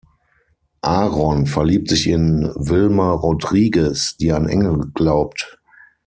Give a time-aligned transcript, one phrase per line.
[0.83, 5.59] Aaron verliebt sich in Vilma Rodriguez, die an Engel glaubt.